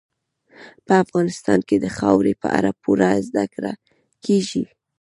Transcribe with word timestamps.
په 0.85 0.93
افغانستان 1.03 1.59
کې 1.67 1.75
د 1.83 1.85
خاورې 1.97 2.33
په 2.41 2.47
اړه 2.57 2.71
پوره 2.81 3.09
زده 3.27 3.45
کړه 3.53 3.73
کېږي. 4.25 4.63